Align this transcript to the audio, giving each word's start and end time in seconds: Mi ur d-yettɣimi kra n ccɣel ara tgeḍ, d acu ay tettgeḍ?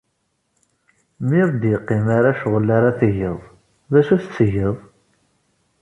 Mi 1.27 1.37
ur 1.45 1.49
d-yettɣimi 1.53 2.15
kra 2.17 2.31
n 2.33 2.35
ccɣel 2.37 2.69
ara 2.77 2.97
tgeḍ, 2.99 3.39
d 3.91 3.93
acu 3.99 4.11
ay 4.15 4.19
tettgeḍ? 4.23 4.77